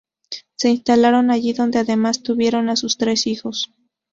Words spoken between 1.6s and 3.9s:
además tuvieron a sus tres hijos.